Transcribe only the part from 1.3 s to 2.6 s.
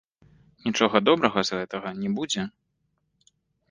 з гэтага не будзе.